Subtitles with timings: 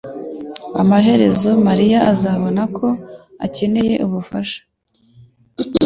[0.81, 2.87] Amaherezo mariya azabona ko
[3.45, 4.59] akeneye ubufasha